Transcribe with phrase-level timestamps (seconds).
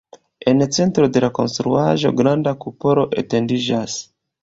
[0.51, 4.05] En centro de la konstruaĵo granda kupolo etendiĝas.